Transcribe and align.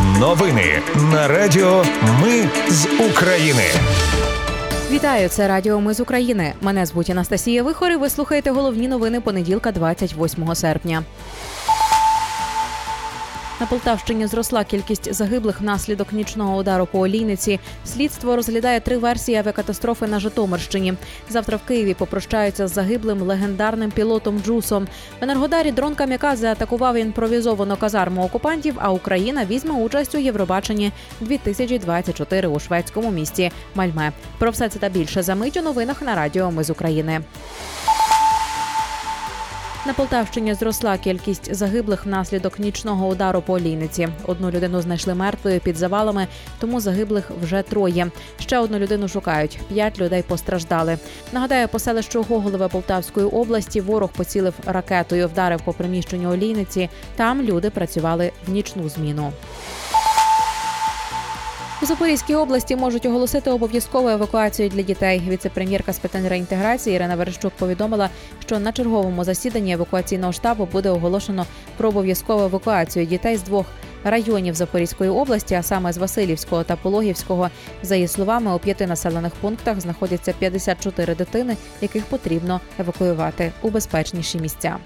Новини 0.00 0.82
на 1.12 1.28
Радіо 1.28 1.84
Ми 2.22 2.48
з 2.68 2.86
України. 3.10 3.62
Вітаю, 4.90 5.28
це 5.28 5.48
Радіо 5.48 5.80
Ми 5.80 5.94
з 5.94 6.00
України. 6.00 6.52
Мене 6.60 6.86
звуть 6.86 7.10
Анастасія 7.10 7.62
Вихор 7.62 7.90
і 7.92 7.96
Ви 7.96 8.10
слухаєте 8.10 8.50
головні 8.50 8.88
новини 8.88 9.20
понеділка, 9.20 9.72
28 9.72 10.54
серпня. 10.54 11.02
На 13.62 13.68
Полтавщині 13.68 14.26
зросла 14.26 14.64
кількість 14.64 15.14
загиблих 15.14 15.60
внаслідок 15.60 16.12
нічного 16.12 16.56
удару 16.56 16.86
по 16.86 17.00
олійниці. 17.00 17.60
Слідство 17.84 18.36
розглядає 18.36 18.80
три 18.80 18.98
версії 18.98 19.38
авіакатастрофи 19.38 20.06
на 20.06 20.20
Житомирщині. 20.20 20.94
Завтра 21.28 21.56
в 21.56 21.68
Києві 21.68 21.94
попрощаються 21.94 22.68
з 22.68 22.72
загиблим 22.74 23.22
легендарним 23.22 23.90
пілотом 23.90 24.40
Джусом. 24.40 24.84
В 25.20 25.24
Енергодарі 25.24 25.72
дрон 25.72 25.94
Камікадзе 25.94 26.52
атакував 26.52 26.96
імпровізовану 26.96 27.76
казарму 27.76 28.24
окупантів. 28.24 28.74
А 28.78 28.90
Україна 28.90 29.44
візьме 29.44 29.74
участь 29.74 30.14
у 30.14 30.18
Євробаченні 30.18 30.92
2024 31.20 32.48
у 32.48 32.60
шведському 32.60 33.10
місті 33.10 33.52
Мальме. 33.74 34.12
Про 34.38 34.50
все 34.50 34.68
це 34.68 34.78
та 34.78 34.88
більше 34.88 35.22
за 35.22 35.34
мить 35.34 35.56
у 35.56 35.62
новинах 35.62 36.02
на 36.02 36.14
Радіо 36.14 36.50
Ми 36.50 36.64
з 36.64 36.70
України. 36.70 37.20
На 39.86 39.92
Полтавщині 39.92 40.54
зросла 40.54 40.98
кількість 40.98 41.54
загиблих 41.54 42.06
внаслідок 42.06 42.58
нічного 42.58 43.08
удару 43.08 43.42
по 43.42 43.52
олійниці. 43.52 44.08
Одну 44.26 44.50
людину 44.50 44.82
знайшли 44.82 45.14
мертвою 45.14 45.60
під 45.60 45.76
завалами, 45.76 46.26
тому 46.60 46.80
загиблих 46.80 47.30
вже 47.42 47.62
троє. 47.62 48.10
Ще 48.40 48.58
одну 48.58 48.78
людину 48.78 49.08
шукають. 49.08 49.58
П'ять 49.68 49.98
людей 49.98 50.22
постраждали. 50.22 50.98
Нагадаю, 51.32 51.68
по 51.68 51.78
селищу 51.78 52.22
Гоголеве 52.28 52.68
Полтавської 52.68 53.26
області 53.26 53.80
ворог 53.80 54.10
поцілив 54.12 54.54
ракетою, 54.66 55.28
вдарив 55.28 55.60
по 55.60 55.72
приміщенню 55.72 56.30
олійниці. 56.30 56.88
Там 57.16 57.42
люди 57.42 57.70
працювали 57.70 58.32
в 58.46 58.50
нічну 58.50 58.88
зміну. 58.88 59.32
У 61.82 61.86
Запорізькій 61.86 62.34
області 62.34 62.76
можуть 62.76 63.06
оголосити 63.06 63.50
обов'язкову 63.50 64.08
евакуацію 64.08 64.68
для 64.68 64.82
дітей. 64.82 65.22
Віце-прем'єрка 65.28 65.92
з 65.92 65.98
питань 65.98 66.28
реінтеграції 66.28 66.96
Ірина 66.96 67.16
Верещук 67.16 67.52
повідомила, 67.58 68.10
що 68.46 68.58
на 68.58 68.72
черговому 68.72 69.24
засіданні 69.24 69.72
евакуаційного 69.72 70.32
штабу 70.32 70.68
буде 70.72 70.90
оголошено 70.90 71.46
про 71.76 71.88
обов'язкову 71.88 72.42
евакуацію 72.42 73.06
дітей 73.06 73.36
з 73.36 73.42
двох 73.42 73.66
районів 74.04 74.54
Запорізької 74.54 75.10
області, 75.10 75.54
а 75.54 75.62
саме 75.62 75.92
з 75.92 75.98
Васильівського 75.98 76.64
та 76.64 76.76
Пологівського. 76.76 77.50
За 77.82 77.94
її 77.94 78.08
словами, 78.08 78.54
у 78.54 78.58
п'яти 78.58 78.86
населених 78.86 79.32
пунктах 79.34 79.80
знаходяться 79.80 80.34
54 80.38 81.14
дитини, 81.14 81.56
яких 81.80 82.04
потрібно 82.04 82.60
евакуювати 82.78 83.52
у 83.62 83.70
безпечніші 83.70 84.38
місця. 84.38 84.76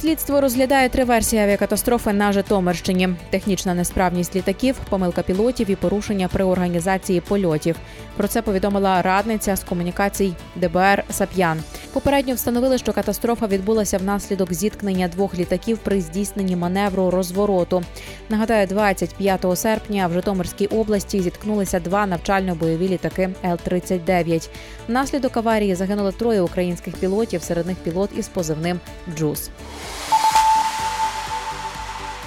Слідство 0.00 0.40
розглядає 0.40 0.88
три 0.88 1.04
версії 1.04 1.42
авіакатастрофи 1.42 2.12
на 2.12 2.32
Житомирщині: 2.32 3.08
технічна 3.30 3.74
несправність 3.74 4.36
літаків, 4.36 4.76
помилка 4.90 5.22
пілотів 5.22 5.70
і 5.70 5.76
порушення 5.76 6.28
при 6.28 6.44
організації 6.44 7.20
польотів. 7.20 7.76
Про 8.16 8.28
це 8.28 8.42
повідомила 8.42 9.02
радниця 9.02 9.56
з 9.56 9.64
комунікацій 9.64 10.34
ДБР 10.56 11.04
Сап'ян. 11.10 11.60
Попередньо 11.94 12.34
встановили, 12.34 12.78
що 12.78 12.92
катастрофа 12.92 13.46
відбулася 13.46 13.98
внаслідок 13.98 14.52
зіткнення 14.52 15.08
двох 15.08 15.34
літаків 15.34 15.78
при 15.78 16.00
здійсненні 16.00 16.56
маневру 16.56 17.10
розвороту. 17.10 17.82
Нагадаю, 18.28 18.66
25 18.66 19.46
серпня 19.54 20.06
в 20.06 20.12
Житомирській 20.12 20.66
області 20.66 21.20
зіткнулися 21.20 21.80
два 21.80 22.06
навчально-бойові 22.06 22.88
літаки 22.88 23.30
Л-39. 23.44 24.48
Внаслідок 24.88 25.36
аварії 25.36 25.74
загинули 25.74 26.12
троє 26.12 26.42
українських 26.42 26.96
пілотів, 26.96 27.42
серед 27.42 27.66
них 27.66 27.76
пілот 27.76 28.10
із 28.16 28.28
позивним 28.28 28.80
Джус. 29.16 29.50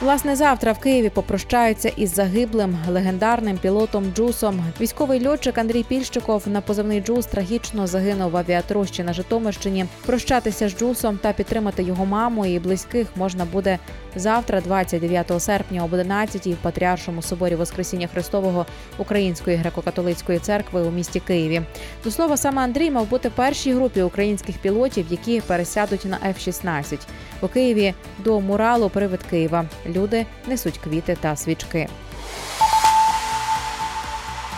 Власне, 0.02 0.36
завтра 0.36 0.72
в 0.72 0.80
Києві 0.80 1.09
попрощаються 1.09 1.90
із 1.90 2.14
загиблим 2.14 2.78
легендарним 2.90 3.58
пілотом 3.58 4.12
Джусом. 4.16 4.64
Військовий 4.81 5.28
льотчик 5.28 5.58
Андрій 5.58 5.84
Пільщиков 5.84 6.44
на 6.45 6.62
позивний 6.62 7.02
Джус 7.02 7.26
трагічно 7.26 7.88
загинув 7.88 8.31
в 8.31 8.38
авіатрощі 8.38 9.03
на 9.03 9.13
Житомирщині. 9.13 9.86
Прощатися 10.06 10.69
з 10.69 10.78
Джусом 10.78 11.18
та 11.18 11.34
підтримати 11.34 11.84
його 11.84 12.06
маму 12.06 12.46
і 12.46 12.59
близьких 12.59 13.07
можна 13.16 13.46
буде 13.46 13.80
завтра, 14.16 14.62
29 14.62 15.31
серпня, 15.41 15.84
об 15.84 15.94
11 15.94 16.47
в 16.47 16.56
Патріаршому 16.56 17.22
соборі 17.22 17.56
Воскресіння 17.56 18.07
Христового 18.07 18.66
Української 18.97 19.57
греко-католицької 19.57 20.40
церкви 20.40 20.81
у 20.81 20.91
місті 20.91 21.19
Києві. 21.19 21.62
До 22.03 22.12
слова, 22.12 22.38
саме 22.38 22.62
Андрій 22.62 22.91
мав 22.91 23.09
бути 23.09 23.30
першій 23.30 23.74
групі 23.74 24.02
українських 24.02 24.57
пілотів, 24.57 25.06
які 25.09 25.41
пересядуть 25.41 26.06
на 26.06 26.18
F-16. 26.18 26.97
у 27.41 27.47
Києві 27.47 27.94
до 28.24 28.41
муралу 28.41 28.90
Привид 28.90 29.24
Києва. 29.30 29.66
Люди 29.88 30.25
несуть 30.48 30.78
квіти 30.78 31.18
та 31.22 31.36
свічки. 31.36 31.88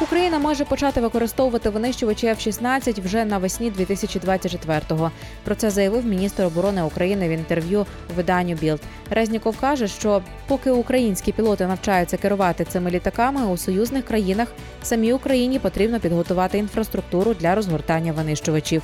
Україна 0.01 0.39
може 0.39 0.65
почати 0.65 1.01
використовувати 1.01 1.69
винищувачі 1.69 2.27
F-16 2.27 3.03
вже 3.03 3.25
навесні 3.25 3.71
2024-го. 3.71 5.11
Про 5.43 5.55
це 5.55 5.69
заявив 5.69 6.05
міністр 6.05 6.43
оборони 6.43 6.83
України 6.83 7.29
в 7.29 7.31
інтерв'ю 7.31 7.85
виданню 8.15 8.55
Білд. 8.55 8.81
Резніков 9.09 9.57
каже, 9.57 9.87
що 9.87 10.21
поки 10.47 10.71
українські 10.71 11.31
пілоти 11.31 11.67
навчаються 11.67 12.17
керувати 12.17 12.65
цими 12.65 12.91
літаками 12.91 13.45
у 13.45 13.57
союзних 13.57 14.05
країнах, 14.05 14.47
самій 14.83 15.13
Україні 15.13 15.59
потрібно 15.59 15.99
підготувати 15.99 16.57
інфраструктуру 16.57 17.33
для 17.33 17.55
розгортання 17.55 18.11
винищувачів. 18.11 18.83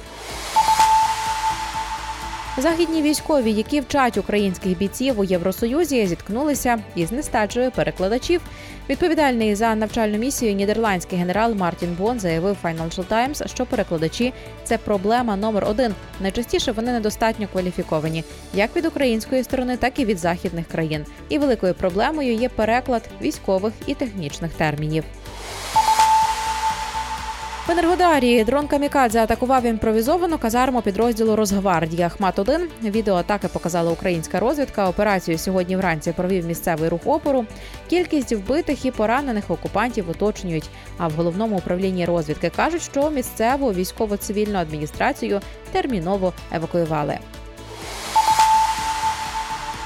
Західні 2.58 3.02
військові, 3.02 3.52
які 3.52 3.82
вчать 3.82 4.18
українських 4.18 4.78
бійців 4.78 5.20
у 5.20 5.24
Євросоюзі, 5.24 6.08
зіткнулися 6.08 6.80
із 6.96 7.12
нестачею 7.12 7.72
перекладачів. 7.72 8.42
Відповідальний 8.90 9.56
за 9.56 9.76
навчальну 9.76 10.18
місію 10.18 10.54
нідерландський 10.54 11.20
генерал 11.20 11.54
Мартін 11.54 11.96
Бон 12.00 12.20
заявив 12.20 12.58
Financial 12.64 13.08
Times, 13.08 13.48
що 13.48 13.66
перекладачі 13.66 14.34
це 14.64 14.78
проблема 14.78 15.36
номер 15.36 15.66
один. 15.70 15.96
Найчастіше 16.20 16.72
вони 16.72 16.92
недостатньо 16.92 17.48
кваліфіковані, 17.52 18.24
як 18.54 18.76
від 18.76 18.86
української 18.86 19.44
сторони, 19.44 19.78
так 19.78 20.00
і 20.00 20.06
від 20.06 20.18
західних 20.18 20.68
країн. 20.68 21.06
І 21.30 21.38
великою 21.38 21.74
проблемою 21.74 22.34
є 22.34 22.50
переклад 22.50 23.10
військових 23.22 23.74
і 23.86 23.94
технічних 23.94 24.54
термінів. 24.54 25.04
В 27.68 27.72
Енергодарі 27.72 28.44
дрон 28.44 28.68
Камікадзе 28.68 29.20
атакував 29.20 29.66
імпровізовану 29.66 30.38
казарму 30.38 30.81
підрозділу 30.81 31.36
Росгвардія 31.36 32.08
Ахмат 32.08 32.40
1 32.40 32.68
Відео 32.84 33.16
атаки 33.16 33.48
показала 33.48 33.92
українська 33.92 34.40
розвідка. 34.40 34.90
Операцію 34.90 35.38
сьогодні 35.38 35.78
вранці 35.78 36.12
провів 36.12 36.46
місцевий 36.46 36.90
рух 36.90 37.02
опору. 37.06 37.46
Кількість 37.90 38.34
вбитих 38.34 38.86
і 38.86 38.92
поранених 38.92 39.52
окупантів 39.52 40.09
уточнюють. 40.09 40.70
А 40.98 41.08
в 41.08 41.12
головному 41.12 41.58
управлінні 41.58 42.06
розвідки 42.06 42.50
кажуть, 42.50 42.81
що 42.81 43.09
місцеву 43.09 43.74
військово-цивільну 43.74 44.59
адміністрацію 44.59 45.42
терміново 45.72 46.34
евакуювали. 46.52 47.18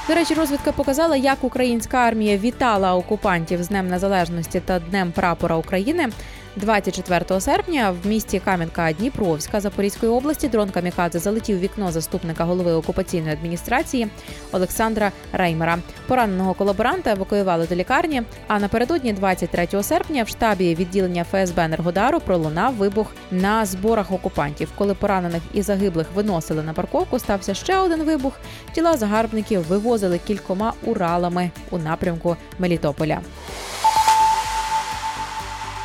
До 0.07 0.15
речі, 0.15 0.33
розвідка 0.33 0.71
показала, 0.71 1.15
як 1.15 1.43
українська 1.43 1.97
армія 1.97 2.37
вітала 2.37 2.95
окупантів 2.95 3.63
з 3.63 3.67
Днем 3.67 3.87
Незалежності 3.87 4.59
та 4.59 4.79
Днем 4.79 5.11
Прапора 5.11 5.55
України. 5.55 6.09
24 6.55 7.41
серпня 7.41 7.95
в 8.03 8.07
місті 8.07 8.39
Кам'янка 8.39 8.91
Дніпровська 8.91 9.59
Запорізької 9.59 10.11
області 10.11 10.47
дрон 10.47 10.69
Камікадзе 10.69 11.19
залетів 11.19 11.59
вікно 11.59 11.91
заступника 11.91 12.43
голови 12.43 12.73
окупаційної 12.73 13.33
адміністрації 13.33 14.07
Олександра 14.51 15.11
Реймера. 15.33 15.77
Пораненого 16.07 16.53
колаборанта 16.53 17.11
евакуювали 17.11 17.67
до 17.67 17.75
лікарні. 17.75 18.23
А 18.47 18.59
напередодні, 18.59 19.13
23 19.13 19.83
серпня, 19.83 20.23
в 20.23 20.27
штабі 20.27 20.75
відділення 20.75 21.23
ФСБ 21.23 21.63
Енергодару 21.63 22.19
пролунав 22.19 22.73
вибух 22.73 23.07
на 23.31 23.65
зборах 23.65 24.11
окупантів. 24.11 24.69
Коли 24.77 24.93
поранених 24.93 25.41
і 25.53 25.61
загиблих 25.61 26.07
виносили 26.15 26.63
на 26.63 26.73
парковку, 26.73 27.19
стався 27.19 27.53
ще 27.53 27.77
один 27.77 28.03
вибух. 28.03 28.33
Тіла 28.73 28.97
загарбників 28.97 29.67
вивозили 29.67 30.19
кількома 30.27 30.73
уралами 30.85 31.51
у 31.71 31.77
напрямку 31.77 32.37
Мелітополя. 32.59 33.19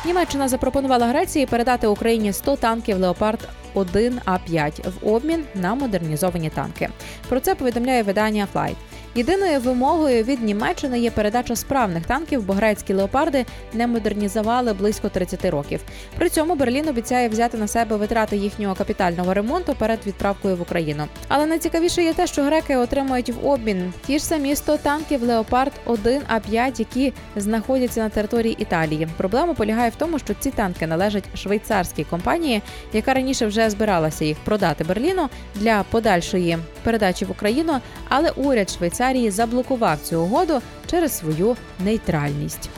Німеччина 0.05 0.47
запропонувала 0.47 1.07
Греції 1.07 1.45
передати 1.45 1.87
Україні 1.87 2.33
100 2.33 2.55
танків 2.55 2.97
Леопард 2.99 3.49
1 3.73 4.19
А 4.25 4.37
5 4.37 4.81
в 4.85 5.07
обмін 5.07 5.43
на 5.55 5.75
модернізовані 5.75 6.49
танки. 6.49 6.89
Про 7.29 7.39
це 7.39 7.55
повідомляє 7.55 8.03
видання 8.03 8.47
Flight. 8.53 8.75
Єдиною 9.17 9.59
вимогою 9.59 10.23
від 10.23 10.43
Німеччини 10.43 10.99
є 10.99 11.11
передача 11.11 11.55
справних 11.55 12.05
танків, 12.05 12.43
бо 12.43 12.53
грецькі 12.53 12.93
леопарди 12.93 13.45
не 13.73 13.87
модернізували 13.87 14.73
близько 14.73 15.09
30 15.09 15.45
років. 15.45 15.81
При 16.17 16.29
цьому 16.29 16.55
Берлін 16.55 16.87
обіцяє 16.87 17.29
взяти 17.29 17.57
на 17.57 17.67
себе 17.67 17.97
витрати 17.97 18.37
їхнього 18.37 18.75
капітального 18.75 19.33
ремонту 19.33 19.75
перед 19.75 19.99
відправкою 20.07 20.55
в 20.55 20.61
Україну. 20.61 21.03
Але 21.27 21.45
найцікавіше 21.45 22.03
є 22.03 22.13
те, 22.13 22.27
що 22.27 22.43
греки 22.43 22.75
отримують 22.75 23.29
в 23.29 23.47
обмін 23.47 23.93
ті 24.05 24.19
ж 24.19 24.25
самі 24.25 24.55
100 24.55 24.77
танків 24.77 25.23
Леопард 25.23 25.73
1 25.85 26.21
А 26.27 26.39
5 26.39 26.79
які 26.79 27.13
знаходяться 27.35 28.01
на 28.01 28.09
території 28.09 28.55
Італії. 28.59 29.07
Проблема 29.17 29.53
полягає 29.53 29.89
в 29.89 29.95
тому, 29.95 30.19
що 30.19 30.33
ці 30.39 30.51
танки 30.51 30.87
належать 30.87 31.37
швейцарській 31.37 32.03
компанії, 32.03 32.61
яка 32.93 33.13
раніше 33.13 33.45
вже 33.45 33.69
збиралася 33.69 34.25
їх 34.25 34.37
продати 34.37 34.83
Берліну 34.83 35.29
для 35.55 35.83
подальшої 35.91 36.57
передачі 36.83 37.25
в 37.25 37.31
Україну, 37.31 37.79
але 38.09 38.29
уряд 38.29 38.69
Швейцарії 38.69 39.04
Швейцарії 39.05 39.31
заблокував 39.31 39.99
цю 40.03 40.21
угоду 40.21 40.61
через 40.87 41.17
свою 41.17 41.55
нейтральність. 41.79 42.69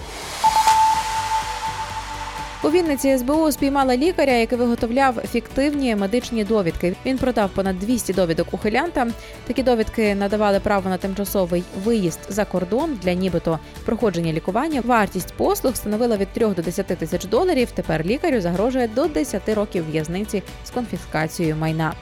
У 2.63 2.69
Вінниці 2.69 3.17
СБУ 3.17 3.51
спіймала 3.51 3.97
лікаря, 3.97 4.31
який 4.33 4.57
виготовляв 4.57 5.15
фіктивні 5.15 5.95
медичні 5.95 6.43
довідки. 6.43 6.95
Він 7.05 7.17
продав 7.17 7.49
понад 7.49 7.79
200 7.79 8.13
довідок 8.13 8.53
ухилянтам. 8.53 9.13
Такі 9.47 9.63
довідки 9.63 10.15
надавали 10.15 10.59
право 10.59 10.89
на 10.89 10.97
тимчасовий 10.97 11.63
виїзд 11.83 12.19
за 12.29 12.45
кордон 12.45 12.99
для 13.03 13.13
нібито 13.13 13.59
проходження 13.85 14.33
лікування. 14.33 14.81
Вартість 14.81 15.33
послуг 15.37 15.75
становила 15.75 16.17
від 16.17 16.27
3 16.27 16.47
до 16.47 16.61
10 16.61 16.85
тисяч 16.85 17.25
доларів. 17.25 17.71
Тепер 17.71 18.05
лікарю 18.05 18.41
загрожує 18.41 18.87
до 18.87 19.07
10 19.07 19.49
років 19.49 19.91
в'язниці 19.91 20.43
з 20.65 20.69
конфіскацією 20.69 21.55
майна. 21.55 21.93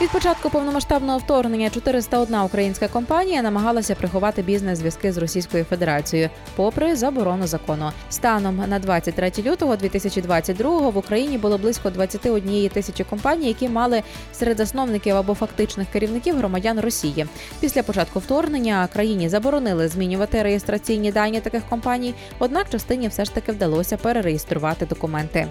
Від 0.00 0.10
початку 0.10 0.50
повномасштабного 0.50 1.18
вторгнення 1.18 1.70
401 1.70 2.40
українська 2.40 2.88
компанія 2.88 3.42
намагалася 3.42 3.94
приховати 3.94 4.42
бізнес-зв'язки 4.42 5.12
з 5.12 5.16
Російською 5.16 5.64
Федерацією, 5.64 6.30
попри 6.56 6.96
заборону 6.96 7.46
закону. 7.46 7.92
Станом 8.10 8.56
на 8.68 8.78
23 8.78 9.32
лютого 9.38 9.76
2022 9.76 10.90
в 10.90 10.96
Україні 10.96 11.38
було 11.38 11.58
близько 11.58 11.90
21 11.90 12.68
тисячі 12.68 13.04
компаній, 13.04 13.48
які 13.48 13.68
мали 13.68 14.02
серед 14.32 14.56
засновників 14.56 15.16
або 15.16 15.34
фактичних 15.34 15.88
керівників 15.88 16.36
громадян 16.36 16.80
Росії. 16.80 17.26
Після 17.60 17.82
початку 17.82 18.18
вторгнення 18.18 18.88
країні 18.92 19.28
заборонили 19.28 19.88
змінювати 19.88 20.42
реєстраційні 20.42 21.12
дані 21.12 21.40
таких 21.40 21.62
компаній 21.68 22.14
однак 22.38 22.70
частині 22.70 23.08
все 23.08 23.24
ж 23.24 23.34
таки 23.34 23.52
вдалося 23.52 23.96
перереєструвати 23.96 24.86
документи. 24.86 25.46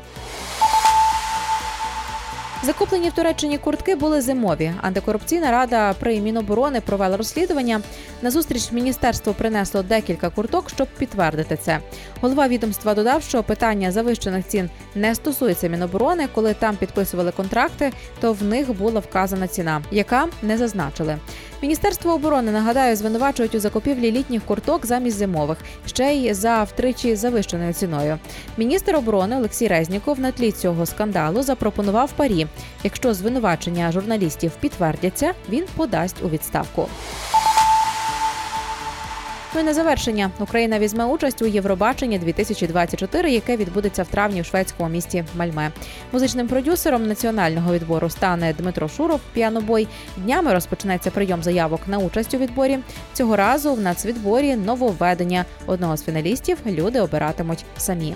Закуплені 2.64 3.10
в 3.10 3.14
Туреччині 3.14 3.58
куртки 3.58 3.96
були 3.96 4.22
зимові. 4.22 4.74
Антикорупційна 4.82 5.52
рада 5.52 5.94
при 5.94 6.20
Міноборони 6.20 6.82
провела 6.82 7.18
розслідування. 7.18 7.82
На 8.22 8.32
зустріч 8.32 8.72
міністерство 8.72 9.34
принесло 9.34 9.84
декілька 9.84 10.30
курток, 10.30 10.70
щоб 10.70 10.88
підтвердити 10.98 11.58
це. 11.58 11.80
Голова 12.22 12.48
відомства 12.48 12.94
додав, 12.94 13.24
що 13.24 13.44
питання 13.44 13.92
завищених 13.92 14.48
цін 14.48 14.70
не 14.96 15.16
стосується 15.16 15.68
Міноборони. 15.68 16.28
Коли 16.36 16.54
там 16.54 16.76
підписували 16.76 17.32
контракти, 17.32 17.92
то 18.22 18.34
в 18.34 18.44
них 18.44 18.78
була 18.78 19.00
вказана 19.00 19.48
ціна, 19.48 19.82
яка 19.92 20.28
не 20.42 20.58
зазначили. 20.58 21.18
Міністерство 21.62 22.14
оборони 22.14 22.52
нагадаю 22.52 22.96
звинувачують 22.96 23.56
у 23.56 23.60
закупівлі 23.60 24.12
літніх 24.12 24.46
курток 24.46 24.86
замість 24.86 25.18
зимових, 25.18 25.58
ще 25.86 26.14
й 26.14 26.34
за 26.34 26.64
втричі 26.64 27.16
завищеною 27.16 27.74
ціною. 27.74 28.20
Міністр 28.58 28.96
оборони 28.96 29.38
Олексій 29.38 29.68
Резніков 29.68 30.20
на 30.20 30.32
тлі 30.32 30.52
цього 30.52 30.86
скандалу 30.86 31.42
запропонував 31.42 32.12
парі. 32.12 32.48
Якщо 32.84 33.14
звинувачення 33.14 33.92
журналістів 33.92 34.52
підтвердяться, 34.60 35.34
він 35.50 35.66
подасть 35.76 36.24
у 36.24 36.30
відставку. 36.30 36.88
Ну 39.54 39.60
і 39.60 39.64
на 39.64 39.74
завершення 39.74 40.32
Україна 40.40 40.80
візьме 40.80 41.06
участь 41.06 41.42
у 41.42 41.46
Євробаченні 41.46 42.20
2024, 42.20 43.32
яке 43.32 43.58
відбудеться 43.58 44.04
в 44.04 44.08
травні 44.08 44.42
в 44.42 44.46
шведському 44.46 44.90
місті 44.90 45.26
Мальме. 45.38 45.72
Музичним 46.12 46.48
продюсером 46.48 47.08
національного 47.08 47.74
відбору 47.74 48.10
стане 48.10 48.54
Дмитро 48.54 48.90
Шуров. 48.90 49.20
Піанобой 49.34 49.88
днями 50.18 50.54
розпочнеться 50.54 51.12
прийом 51.12 51.44
заявок 51.44 51.82
на 51.88 51.98
участь 51.98 52.34
у 52.34 52.38
відборі. 52.38 52.80
Цього 53.14 53.36
разу 53.36 53.74
в 53.74 53.82
нацвідборі 53.82 54.56
нововведення 54.56 55.46
одного 55.66 55.98
з 55.98 56.04
фіналістів 56.04 56.58
люди 56.66 57.02
обиратимуть 57.02 57.66
самі. 57.78 58.16